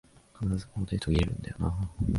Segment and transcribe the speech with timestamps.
[0.39, 2.03] 必ずここで途切れんだよなあ